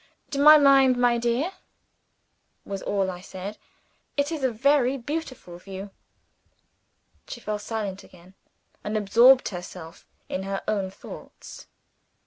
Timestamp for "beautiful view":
4.97-5.91